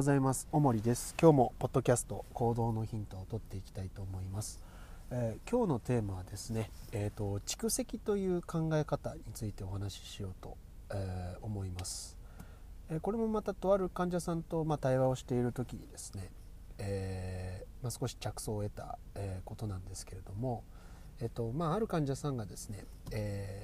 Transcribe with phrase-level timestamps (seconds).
[0.00, 0.48] ございます。
[0.50, 1.14] 小森です。
[1.20, 4.62] 今日もポッドキャスト行動のヒントを取っていきたいと思います、
[5.10, 10.56] えー、今日のテーマはですねえっ、ー、と蓄積という考え方についてお話ししようと、
[10.94, 12.16] えー、思います、
[12.90, 16.30] えこれもまたとある患者さんとま対話をしている時にですね、
[16.78, 20.64] えまあ、少し着想を得た、えことなんですけれども
[21.20, 23.59] えっ、とまあ、ある患者さんがですね、えー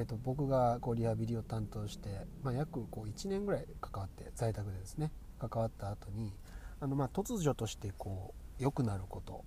[0.00, 2.08] えーと、僕がこうリハビリを担当して、
[2.42, 6.32] まあ、約こう1年ぐらい関わって在宅でですね関わった後に
[6.80, 9.44] あのま突如としてこう良くなること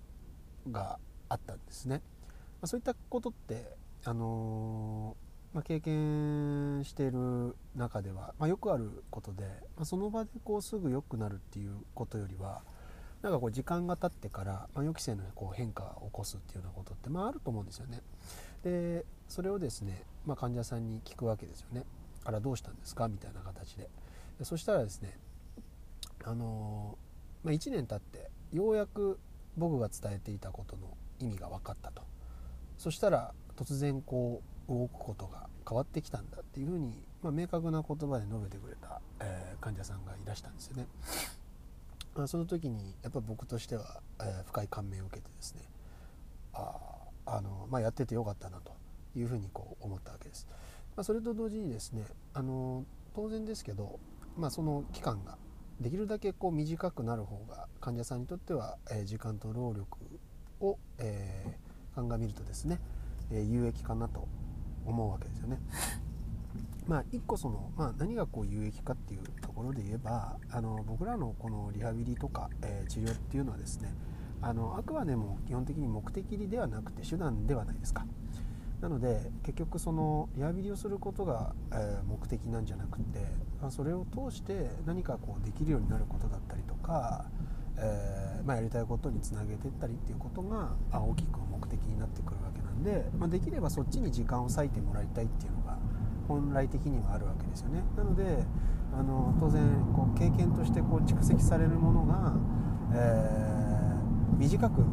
[0.70, 2.30] があったんですね、ま
[2.62, 3.66] あ、そういったことって、
[4.04, 9.42] あのー、まあ、経験している中では、ま、よくあることで、
[9.76, 12.62] ま、その場でこうすぐ良くなるっていうことよりは
[13.22, 18.02] なんかこう時間が経ってから、ま、予期せぬこう変化を起こすっていうようなことって、まあ、あると思うんですよね。
[18.64, 21.84] でそれをですね、まあ、患者さんに聞くわけですよね。
[22.24, 23.08] あらどうしたんですか？
[23.08, 23.88] みたいな形で
[24.38, 25.18] でそしたらですね
[26.24, 26.98] あの
[27.42, 29.18] まあ、1年経ってようやく
[29.58, 32.02] 僕が伝えていたことの意味が分かったと
[32.78, 40.86] そしたら突然こう動くことが変わってきたんだっていうふうに、まあ、明確な言葉で述べてくれた、えー、患者さんがいらしたんですよね。
[42.16, 45.62] まあ、その時にやっぱ僕としては、えー、深い感銘を受けてですね
[46.54, 46.93] ああ
[47.26, 48.72] あの、まあ、やっててよかったなと
[49.16, 50.46] いうふうにこう思ったわけです。
[50.96, 53.98] まあ、それと同時にですねあの当然ですけど、
[54.36, 55.38] まあ、その期間が
[55.80, 59.98] できるだけこう短くなる方が患者さんにとっては、え、時間と労力
[60.60, 62.80] を、えー、鑑みるとですね、
[63.32, 64.28] え、有益かなと
[64.86, 65.58] 思うわけですよね。
[66.86, 73.92] まあ、一個その、まあ、何がこう有益かっていうところで言えばあの僕らのこのリハビリとか、えー、治療っていうのはですね
[74.44, 78.04] あのあくまでも基本的に目的ではなくて手段ではないですか。
[78.82, 83.24] なので結局そのリハビリをすることが、え、目的なんじゃなくて
[83.70, 87.24] それを通して何かこうできるようになることだったりとか、
[87.78, 95.78] えー、まあ、やりたいことにつなげていったりっていうことが大きく目的になってくるわけなんで、まあ、できればそっちに時間を割いてもらいたいっていうのが
[96.28, 97.82] 本来的にはあるわけですよね。
[97.96, 98.44] なので
[98.92, 99.62] あの当然
[99.94, 102.34] こう経験としてこう蓄積されるものが、
[102.92, 103.53] えー、
[104.36, 104.84] 短く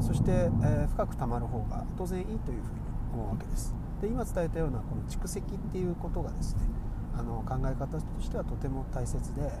[0.00, 2.80] そして、え、深くたまる方が当然いいというふうに
[3.14, 3.74] 思うわけです。
[4.00, 6.62] で今伝えたようなこの蓄積っていうことがですね
[7.16, 9.52] あの考え方としてはとても大切で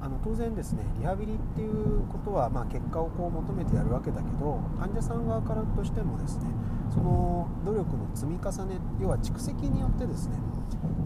[0.00, 6.46] あの当然ですねリハビリっていうことは、まあ、結果をこう求めてやるわけだけど患者さん側からとしてもですね
[6.90, 10.38] その努力の積み重ね要は蓄積によってですね、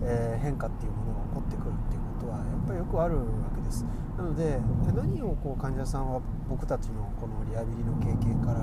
[0.05, 3.85] えー、変化っていうものが起こってくるっていうことはやっぱりよくあるわけです。
[4.17, 4.61] なので
[4.95, 8.61] 何をこう患者さんは僕たちのこのリハビリの経験から、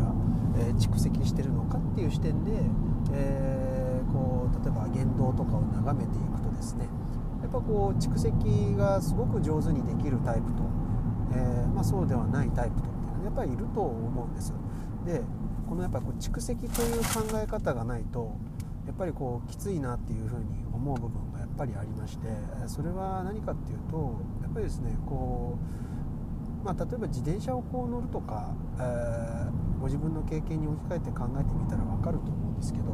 [0.61, 2.51] えー、蓄積してるのかっていう視点で、
[3.11, 6.87] えー、こう例えば言動とかを眺めていくとですね
[7.49, 10.63] っぱこう蓄積がすごく上手にできるタイプと、
[11.33, 14.53] えー、まあ、そうではないタイプとっていうのはやっぱりいると思うんです。
[15.05, 15.21] で
[15.67, 18.35] このやっぱこう蓄積という考え方がないと
[18.87, 22.27] やっぱりこうきついなっていうふうに思う部分がやっぱりありまして
[22.65, 25.59] それは何かっていうとやっぱりですねこ
[26.61, 32.85] う、まあ、例えば自転車をこう乗るとか、えー、ご自分の経験に置き換えて考えてみたら分かると思うんですですけど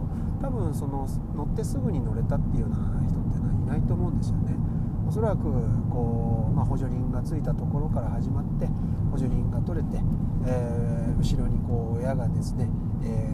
[0.42, 2.78] 多分その乗ってすぐに乗れたっていうような
[3.08, 4.56] 人っていうのはいないと思うんですよね。
[5.08, 5.44] おそらく
[5.90, 8.68] こう、まあ、補助輪がついたところから始まって
[9.12, 10.02] 補助輪が取れて、
[10.48, 12.68] えー、後ろにこう親がですね、
[13.03, 13.31] え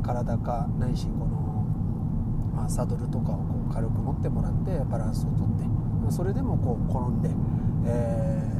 [0.00, 1.66] ー、体かないしこの、
[2.54, 5.64] まあ、サドルとかをこう軽く持ってもらってバランスをとって
[6.10, 7.30] それでもこう転んで、
[7.86, 8.52] え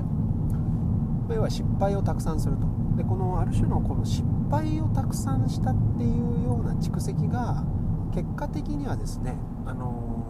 [1.29, 2.67] ー、要は失敗をたくさんすると
[2.97, 7.65] でこのある種のこの失敗をたくさんしたっていうような蓄積が
[8.15, 9.37] 結果的にはですね、
[9.67, 10.25] あの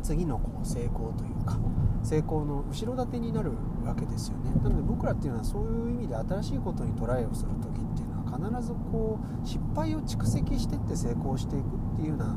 [0.00, 1.58] ー、次のこう成功というか
[2.02, 3.52] 成功の後ろ盾になる
[3.84, 4.50] わけですよね。
[4.62, 12.36] なので僕らっていうのはそういう意味で新しいことにトライをする時っていうのは必ずこう失敗を蓄積してって成功していくっていうような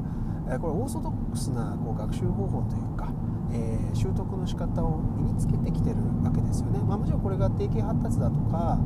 [0.60, 3.12] これオーソドックスなこう学習方法というか、
[3.56, 8.78] えー、習得の仕方を身につけてきてるわけですよね、まあ、もちろんこれが定型発達だとか、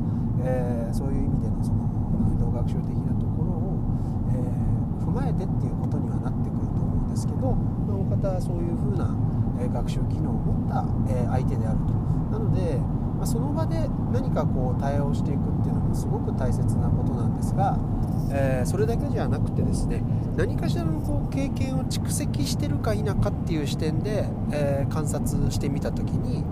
[0.44, 1.90] えー、そういう意味でのその
[2.30, 3.82] 運動学習的なところを、
[4.30, 9.10] えー、踏まえてっていうことにはなってくると思うんですけど、まあ、お方はそういうふうな
[9.74, 10.86] 学習機能を持った
[11.34, 11.92] 相手であると。
[12.30, 12.78] なので、
[13.20, 13.76] まあ、その場で
[14.12, 17.76] 何かこう対応していくっていうのもすごく大切なことなんですが、
[18.32, 20.02] えー、それだけじゃなくてですね
[20.38, 26.42] 何かしらのこう経験を蓄積してるか否かっていう視点で、えー、観察してみた時に、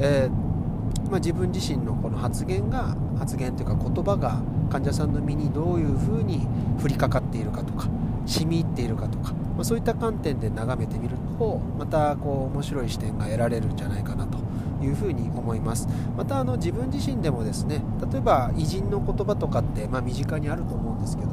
[0.00, 6.48] えー、まあ、自分自身のこの発言が発言というか言葉が患者さんの身にどういうふうに
[6.82, 7.88] 降りかかっているかとか
[8.26, 14.38] 染み入っているかとか、まあ、そういった観点で眺めてみるとまたこう面白い視点が得られるんじゃないかなと
[14.82, 15.88] いうふに思います。
[16.16, 17.82] またあの自分自身でもですね
[18.12, 21.30] 例えば偉人の言葉とかって、まあ、身近にあると思うんですけど、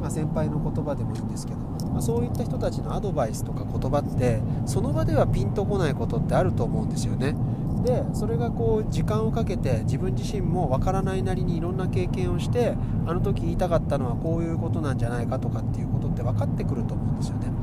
[0.00, 1.58] まあ、先輩の言葉でもいいんですけど、
[1.90, 7.34] まあ、そういった人たちのアドバイスとか言葉ってその場ではピンとこないことってあると思うんですよね。
[7.82, 12.74] でそれがこう時間をかけて自分自身もわからないなりにいろんな経験をして
[13.06, 17.59] あの時言いたかったのはこういうことなんじゃないかとかっていうことって分かってくると思うんですよね。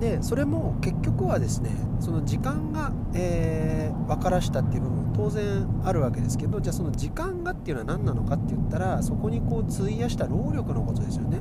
[0.00, 1.70] でそれも結局はですね
[2.00, 11.38] その時間が、えー、分からしたっていう部分当然あるわけですけどじゃあその時間がっていうのは何なのかって言ったらそこにこう費やした労力のことですよね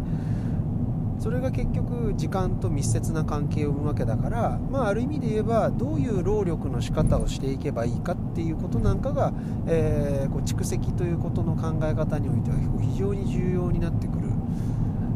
[1.19, 9.31] それが結局時間と密接な関係を生むわけだから、まあ、ある意味で言えばどういう労力の仕方をしていけばいいかっていうことなんかが、
[9.65, 14.27] えー、こう蓄積ということの考え方においては非常に重要になってくる、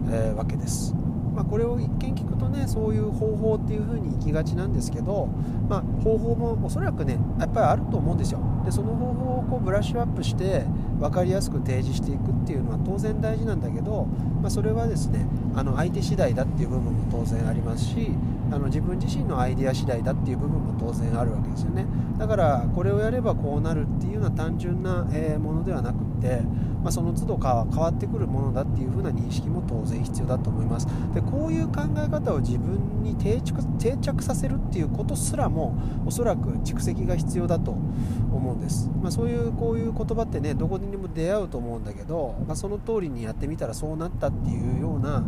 [0.09, 0.95] えー、わけです。
[1.37, 5.27] まあ、これを一見聞くとねそういう方法っていう風にいきがちなんですけど、
[5.69, 8.39] まあ、方法もおそらくねやっぱりあると思うんですよ。
[8.65, 10.65] でその方法をこうブラッシュアップして
[10.99, 14.05] 分かりやすく提示していくっていうのは当然大事なんだけど、
[14.41, 18.11] まあ、それはですねあの相手次第だっていう部分も当然ありますし
[18.51, 21.85] あの自分自身のアイデア次第だっていう部分も当然あるわけですよね。
[22.17, 26.41] だからこれをやればこうなるっていうような単純な、えものではなくって
[26.87, 30.87] まあ、その都度変わってくるものだっていう風な認識も当然必要だと思います。
[31.13, 45.23] でこういう考え方を自分に定着定着させるっていうことすらもおそらく蓄積が必要だと思うんです、まあ、そういうこういう言葉ってねどこににも出会うと思うんだけど、まあ、その通りにやってみたらそうなったっていうような、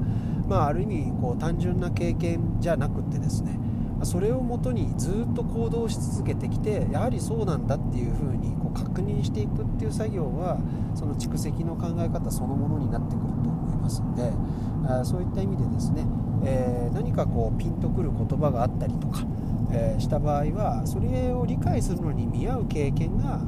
[0.47, 3.59] まあ、ある意味こう単純な経験じゃなくってですね
[4.03, 10.59] それをもとにずっと行動し続けてきてやはりそうなんだっていうふうにこう確認していくっていう作業は
[10.95, 14.31] その蓄積の考え方そのものになってくると思いますので
[15.03, 16.05] そういった意味でですね、
[16.45, 19.25] えー、何かこうピンとくる言葉があったりとか、
[19.71, 23.41] えー、した場合はそれを理解するのに見合う経験が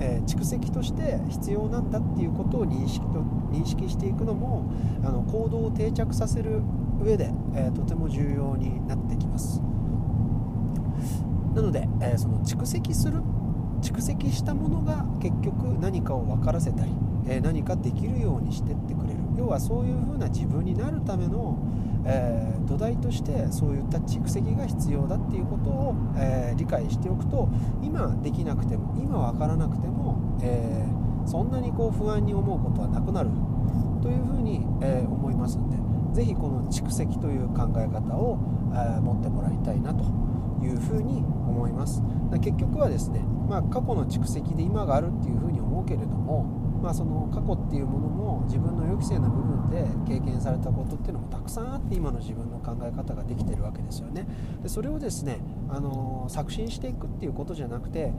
[0.00, 4.70] えー、蓄積として必要なんだっていうことを認識と認識していくのも
[5.04, 6.62] あの行動を定着させる
[7.02, 9.60] 上で、えー、とても重要になってきます。
[11.54, 13.22] なので、えー、その蓄積する
[13.80, 16.92] 蓄積したものが結局何かを分からせたり、
[17.26, 21.56] えー、何かできるようにしてってくれる要はそういうふうな自分になるための、
[22.04, 27.48] えー、土台としてそういった蓄積が必要だっていうことを、え理解しておくと
[27.82, 30.86] 今できなくても今分からなくても、え
[31.26, 33.30] そんなにこう不安に思うことはなくなる
[34.02, 35.76] というふうに、え思いますんで
[36.14, 38.38] 是非この蓄積という考え方を、
[38.74, 40.04] え持ってもらいたいなと
[40.62, 41.18] いうふうに
[41.48, 42.02] 思います。
[42.40, 54.26] 結局はですね、まあ、過去の蓄積で今があるっていうふうに思うけれども、まあ、その過去っていうものも自分の予期せぬ部分で経験されたことっていうのもたくさんあって今の自分の考え方ができてるわけですよね。
[54.62, 55.38] でそれをですね、
[55.68, 58.12] あの作進していくっていうことじゃなくて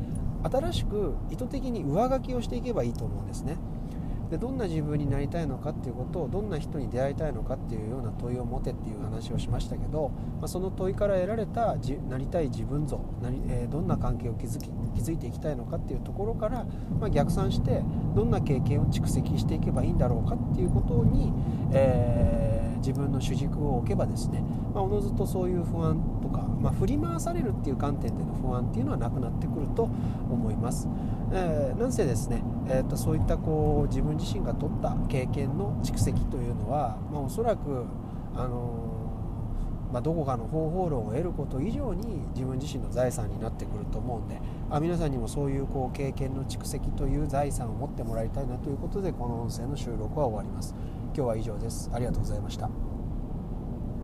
[0.43, 3.57] 新しく意図的に上書きをしていけばいいと思うんですね。
[4.29, 16.65] でどんな自分になりたいのかっていうことをどんな人に出会いたいのかっていうような問いを持てっていう話をしましたけど、まあ、その問いから得られたじなりたい自分像なり、えー、どんな関係を築き築いていきたいのかっていうところから、
[16.99, 17.81] まあ、逆算して
[18.15, 21.31] どんな経験を蓄積していけばいいんだろうかっていうことに、
[21.71, 24.43] えー、自分の主軸を置けばですね、
[24.73, 30.87] まあ、おのずとそういう不安とか、まあ、振り回されるっていう観点での不安っていうのはなくなってくると思います。
[31.31, 37.85] えー、なんせですね、えーと、そういったこう自分自身が取った経験の蓄積というのは、まあ、おそらく、
[38.35, 38.99] あの
[39.91, 50.75] まあ、どこかの方法論を得ること以上に自分自身の財産になってくると思うんであ皆さんにもそういうこう経験の蓄積という財産を持ってもらいたいなということでこの音声の収録は終わります
[51.15, 51.89] 今日は以上です。
[51.93, 52.88] ありがとうございました。